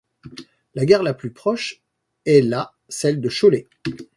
La 0.73 0.83
gare 0.87 1.03
la 1.03 1.13
plus 1.13 1.29
proche 1.29 1.83
est 2.25 2.41
la 2.41 2.73
celle 2.89 3.21
de 3.21 3.29
Cholet. 3.29 3.67